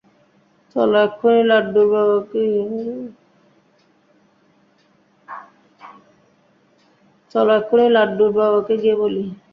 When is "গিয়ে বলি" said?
8.81-9.23